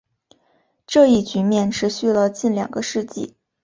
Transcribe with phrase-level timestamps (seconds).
[0.87, 3.35] 这一局面持续了近两个世纪。